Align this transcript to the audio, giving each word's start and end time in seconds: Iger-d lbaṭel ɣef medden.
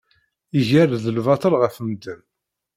Iger-d 0.59 1.03
lbaṭel 1.15 1.53
ɣef 1.61 1.75
medden. 1.85 2.21